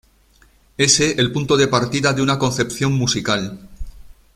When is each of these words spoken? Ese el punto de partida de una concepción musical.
Ese 0.79 1.11
el 1.19 1.31
punto 1.31 1.55
de 1.55 1.67
partida 1.67 2.11
de 2.11 2.23
una 2.23 2.39
concepción 2.39 2.93
musical. 2.93 3.59